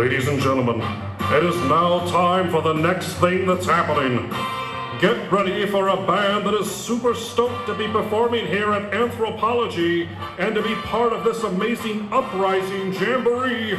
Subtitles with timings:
[0.00, 0.80] Ladies and gentlemen,
[1.30, 4.30] it is now time for the next thing that's happening.
[4.98, 10.08] Get ready for a band that is super stoked to be performing here at Anthropology
[10.38, 13.78] and to be part of this amazing uprising jamboree.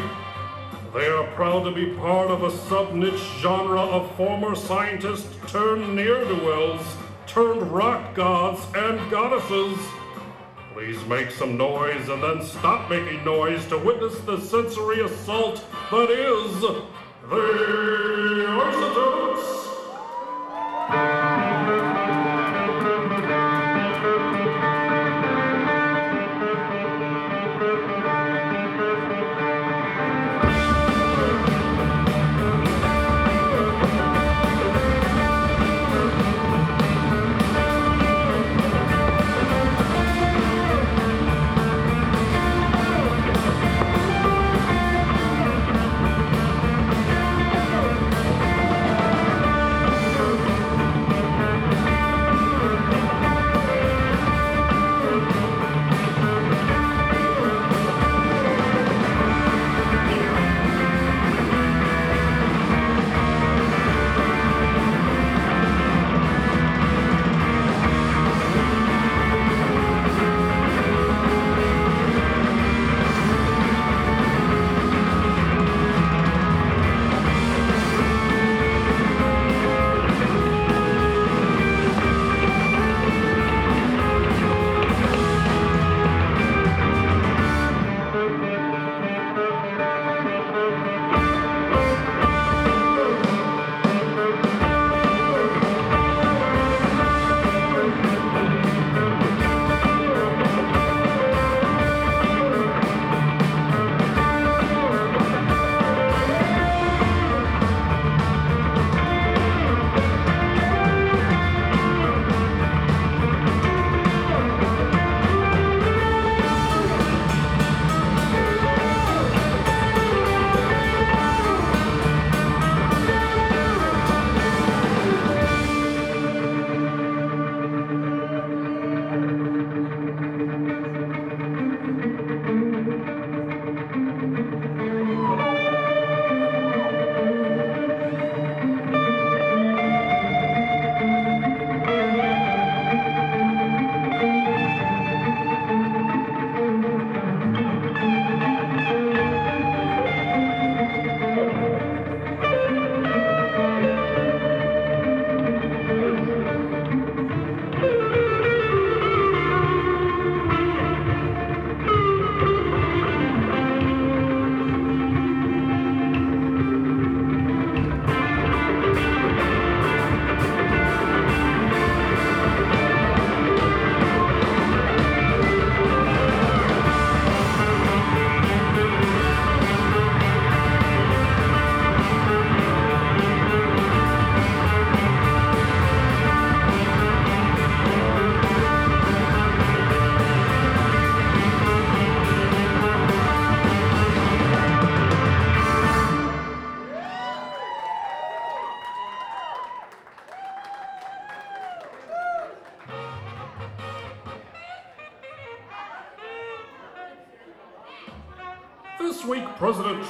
[0.93, 5.96] They are proud to be part of a sub niche genre of former scientists turned
[5.96, 6.86] ne'er do wells,
[7.25, 9.75] turned rock gods and goddesses.
[10.74, 16.10] Please make some noise and then stop making noise to witness the sensory assault that
[16.10, 16.86] is the
[18.62, 19.61] Isotopes.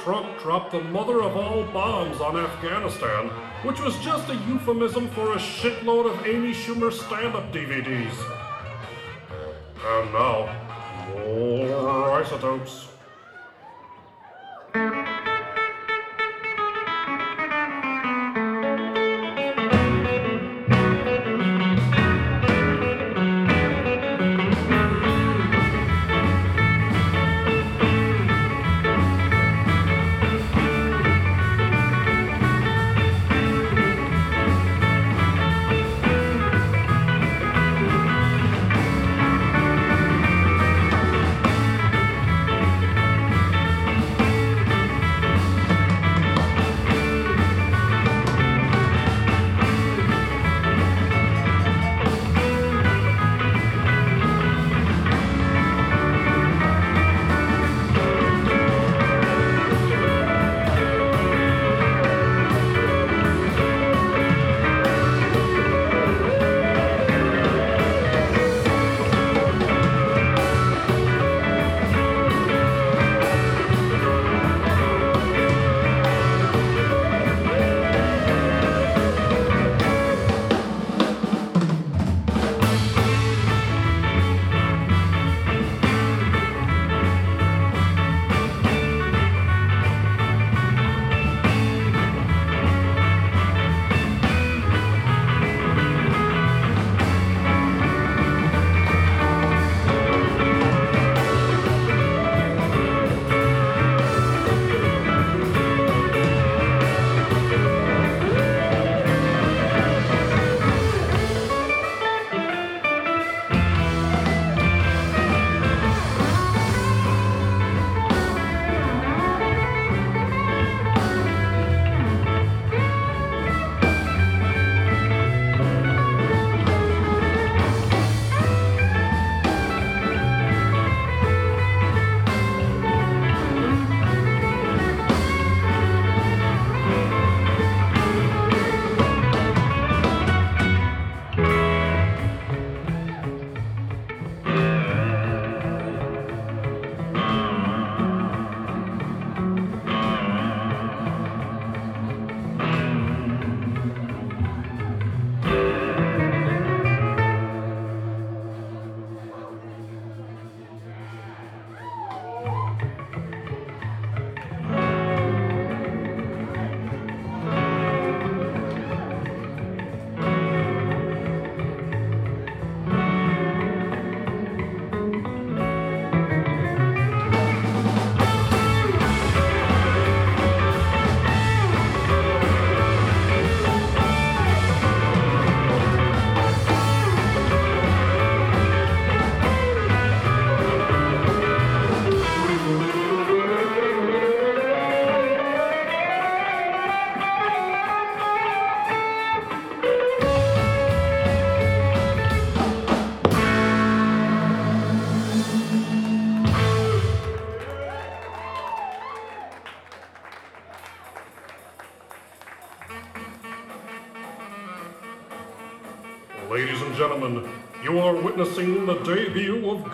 [0.02, 3.28] Trump dropped the mother of all bombs on Afghanistan,
[3.62, 8.12] which was just a euphemism for a shitload of Amy Schumer stand up DVDs.
[9.84, 10.50] And now,
[11.14, 12.91] more isotopes.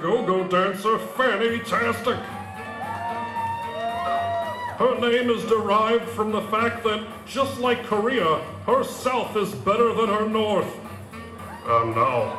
[0.02, 2.18] Go-go dancer Fanny Tastic.
[4.78, 8.36] Her name is derived from the fact that, just like Korea,
[8.66, 10.72] her south is better than her north.
[11.66, 12.38] And now,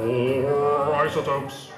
[0.00, 1.71] more isotopes.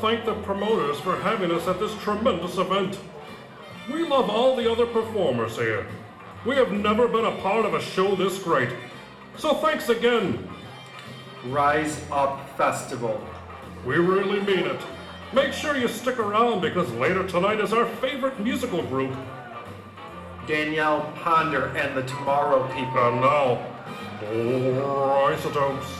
[0.00, 2.98] Thank the promoters for having us at this tremendous event.
[3.92, 5.86] We love all the other performers here.
[6.46, 8.70] We have never been a part of a show this great.
[9.36, 10.48] So thanks again.
[11.46, 13.22] Rise Up Festival.
[13.84, 14.80] We really mean it.
[15.34, 19.14] Make sure you stick around because later tonight is our favorite musical group.
[20.46, 23.08] Danielle Ponder and the Tomorrow People.
[23.08, 23.66] And now,
[24.32, 25.99] more Isotopes.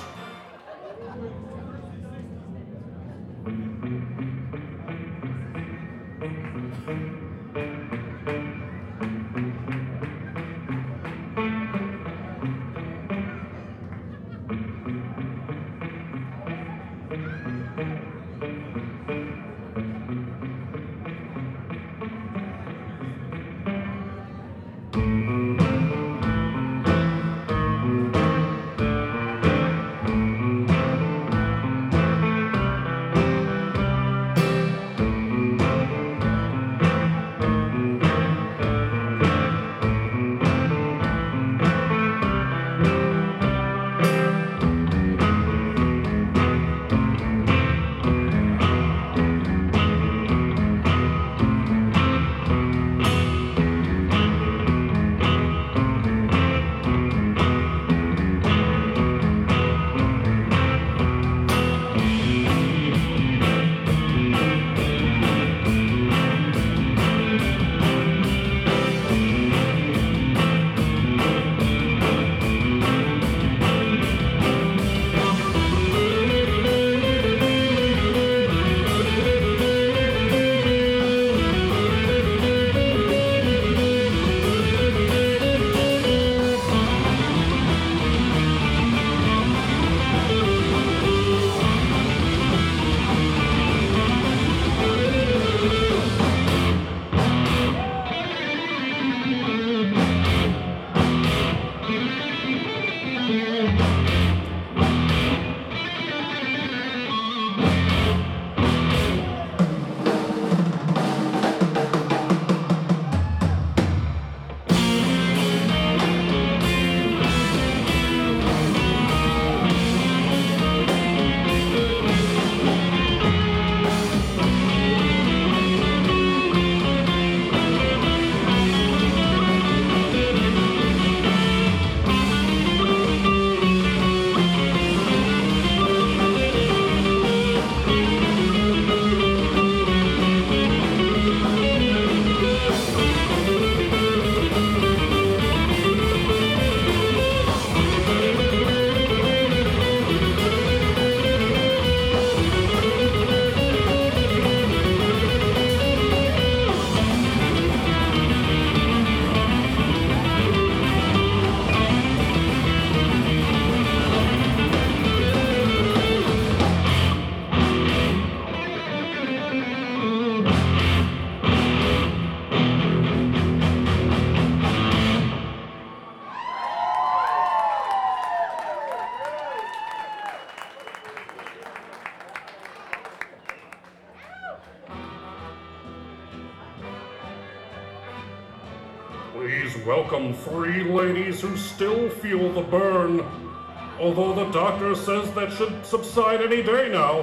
[194.01, 197.23] Although the doctor says that should subside any day now.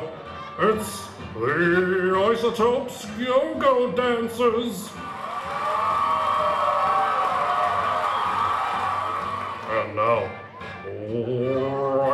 [0.59, 4.89] It's the Isotopes Go-Go Dancers.
[9.71, 10.29] And now,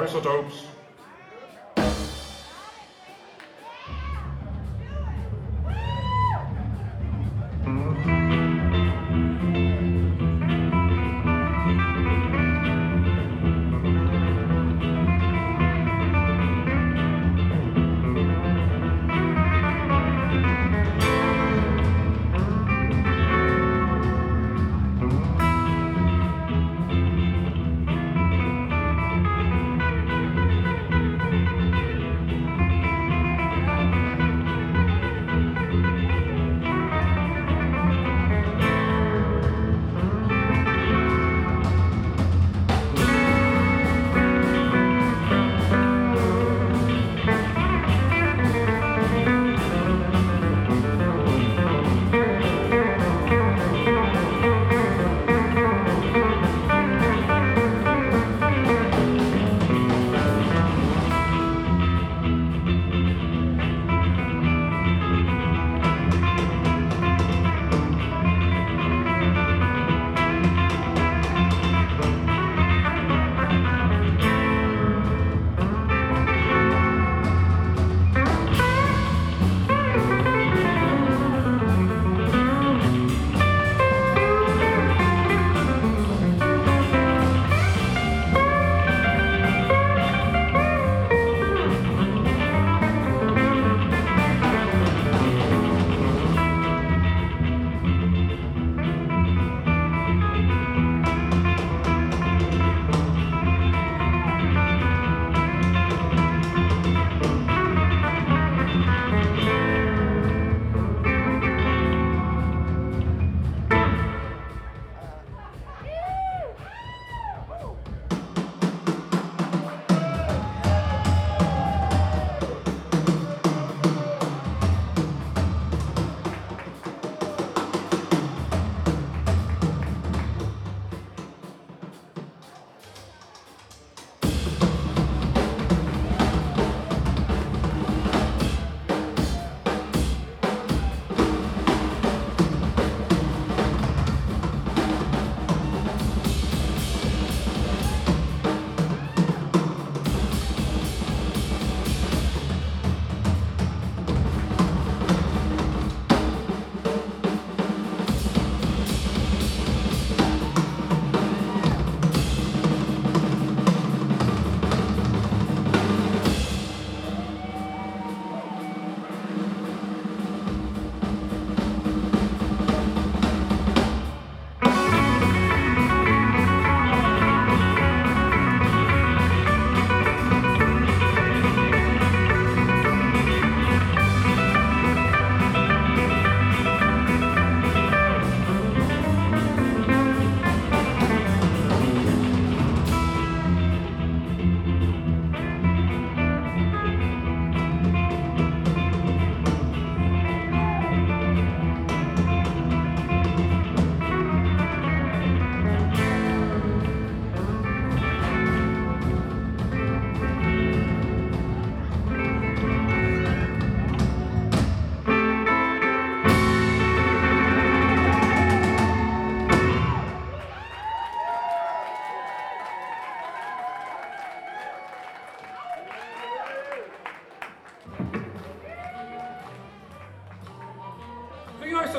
[0.02, 0.73] isotopes.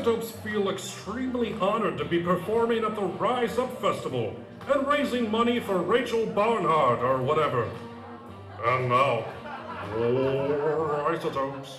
[0.05, 4.37] Isotopes feel extremely honored to be performing at the Rise Up Festival
[4.71, 7.71] and raising money for Rachel Barnhart or whatever.
[8.67, 9.25] And now,
[9.97, 11.79] more Isotopes.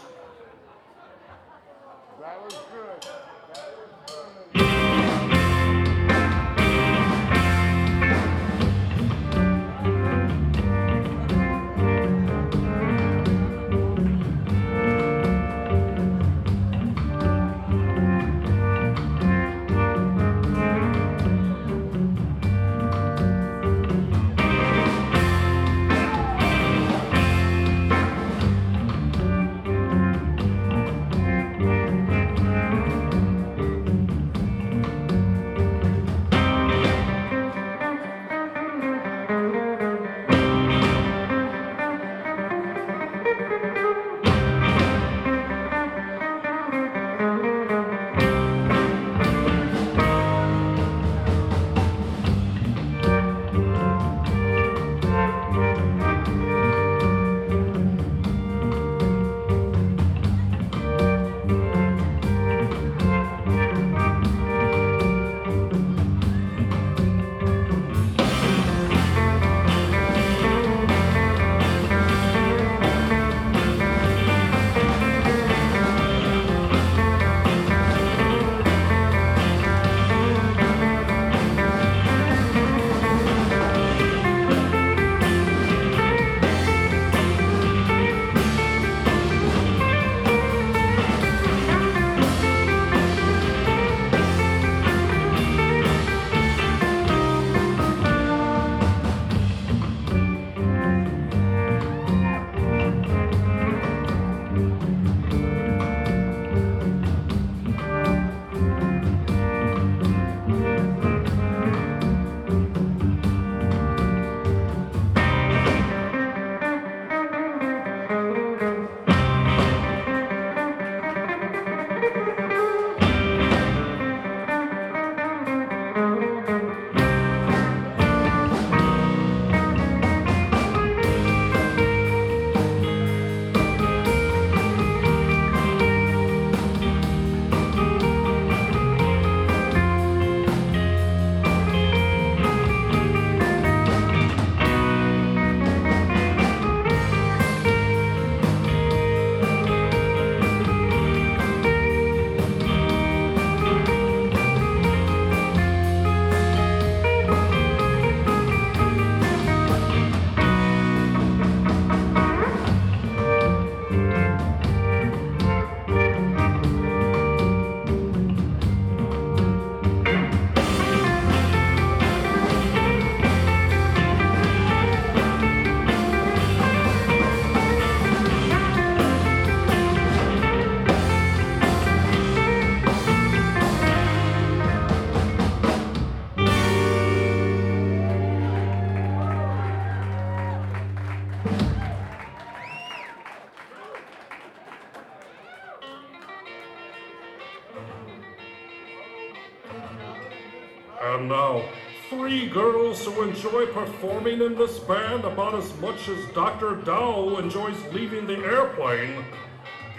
[201.06, 201.64] And now,
[202.10, 206.78] three girls who enjoy performing in this band about as much as Dr.
[206.78, 209.24] Dao enjoys leaving the airplane.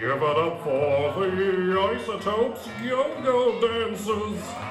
[0.01, 4.66] Give it up for the Isotopes Go-Go Dancers.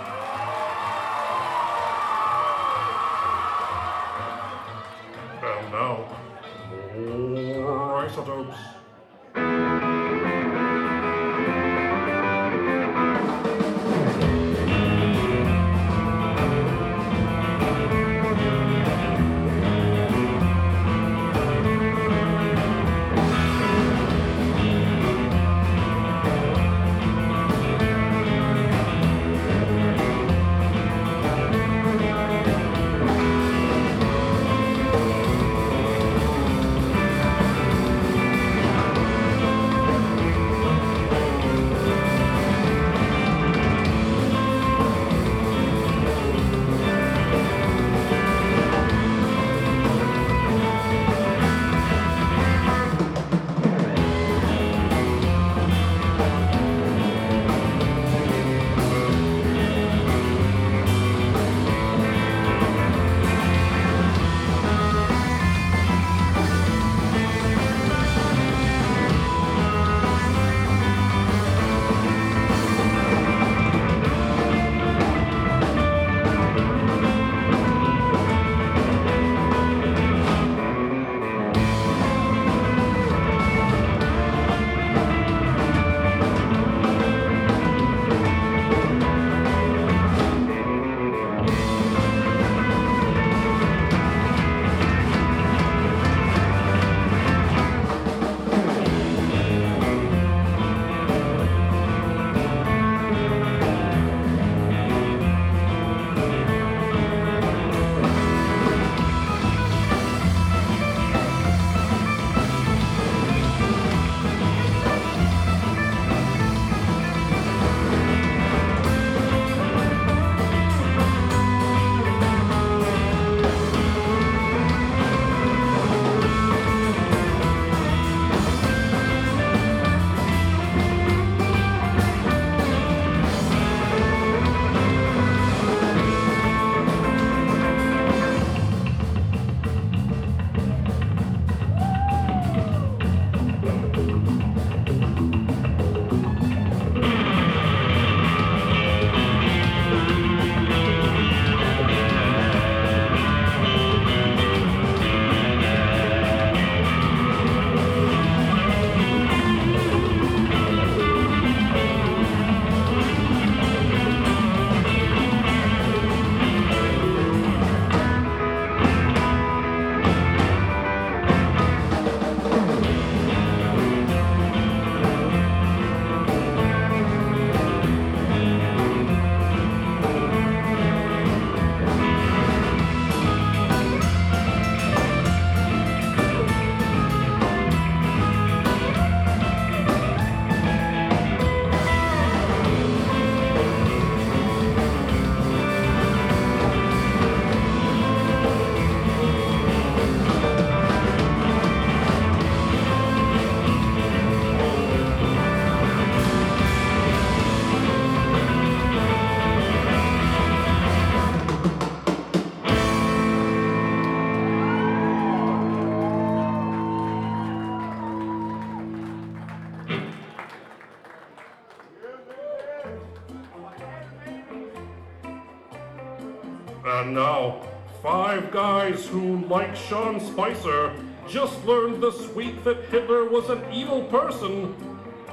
[228.90, 230.92] Guys who, like Sean Spicer,
[231.28, 234.76] just learned this week that Hitler was an evil person.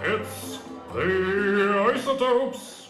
[0.02, 0.58] It's
[0.92, 2.83] the Isotopes.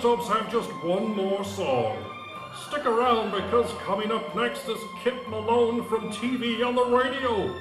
[0.00, 2.02] Isotopes have just one more song.
[2.66, 7.54] Stick around because coming up next is Kyp Malone from TV on the radio.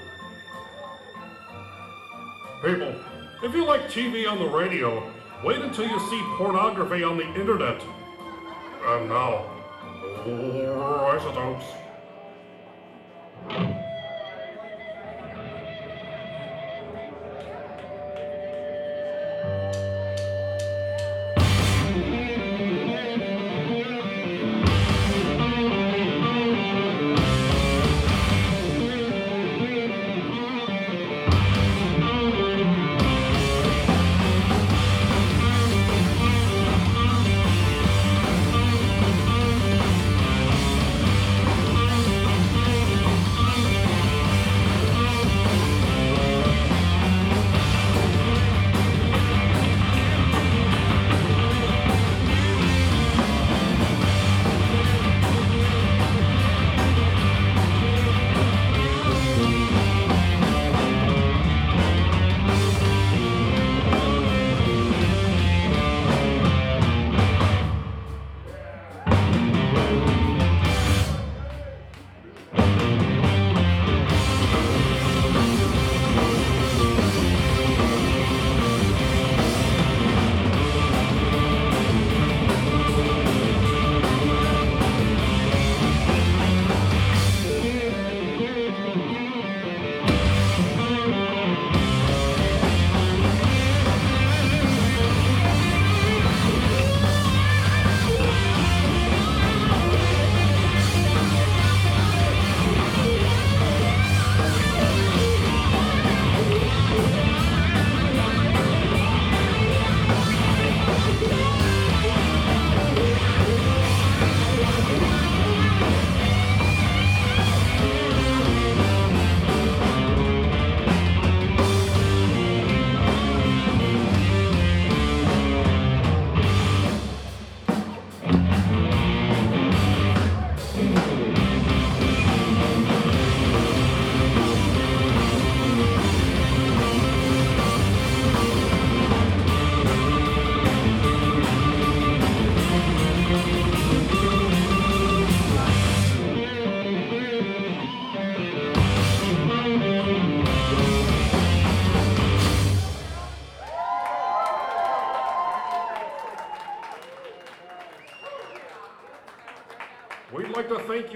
[2.63, 2.95] People,
[3.43, 5.04] if you like TV on the radio,
[5.43, 7.84] wait until you see pornography on the internet.
[8.86, 9.43] And now,
[10.25, 11.65] more Isotopes.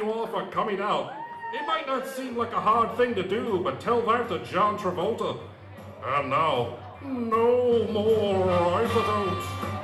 [0.04, 1.14] You all for coming out.
[1.54, 4.78] It might not seem like a hard thing to do, but tell that to John
[4.78, 5.40] Travolta.
[6.04, 9.83] And now, no more isotopes.